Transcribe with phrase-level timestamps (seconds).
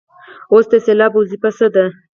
[0.51, 1.85] اوس د سېلاب وظیفه څه ده.